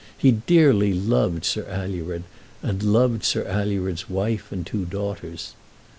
He 0.17 0.31
dearly 0.31 0.93
loved 0.95 1.45
Sir 1.45 1.63
Alured, 1.69 2.23
and 2.63 2.81
loved 2.81 3.23
Sir 3.23 3.43
Alured's 3.47 4.09
wife 4.09 4.51
and 4.51 4.65
two 4.65 4.83
daughters. 4.85 5.53